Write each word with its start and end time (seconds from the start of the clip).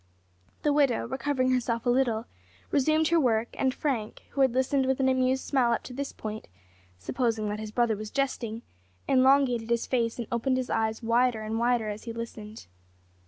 The 0.63 0.73
widow, 0.73 1.07
recovering 1.07 1.51
herself 1.51 1.85
a 1.85 1.89
little, 1.91 2.25
resumed 2.71 3.09
her 3.09 3.19
work, 3.19 3.49
and 3.53 3.71
Frank, 3.71 4.23
who 4.31 4.41
had 4.41 4.51
listened 4.51 4.87
with 4.87 4.99
an 4.99 5.07
amused 5.07 5.45
smile 5.45 5.73
up 5.73 5.83
to 5.83 5.93
this 5.93 6.11
point 6.11 6.47
supposing 6.97 7.47
that 7.49 7.59
his 7.59 7.69
brother 7.69 7.95
was 7.95 8.09
jesting 8.09 8.63
elongated 9.07 9.69
his 9.69 9.85
face 9.85 10.17
and 10.17 10.27
opened 10.31 10.57
his 10.57 10.71
eyes 10.71 11.03
wider 11.03 11.43
and 11.43 11.59
wider 11.59 11.87
as 11.87 12.05
he 12.05 12.13
listened. 12.13 12.65